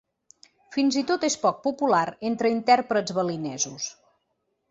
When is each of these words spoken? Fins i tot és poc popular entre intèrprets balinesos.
Fins 0.75 0.95
i 1.01 1.03
tot 1.11 1.25
és 1.27 1.35
poc 1.43 1.59
popular 1.67 2.01
entre 2.31 2.51
intèrprets 2.55 3.15
balinesos. 3.19 3.87